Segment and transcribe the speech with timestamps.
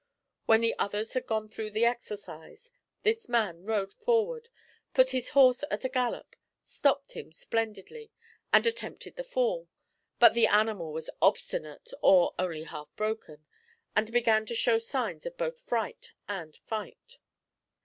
[0.47, 2.71] When the others had gone through the exercise,
[3.03, 4.49] this man rode forward,
[4.95, 8.09] put his horse at a gallop, stopped him splendidly,
[8.51, 9.67] and attempted the fall;
[10.17, 13.45] but the animal was obstinate or only half broken,
[13.95, 17.19] and began to show signs of both fright and fight.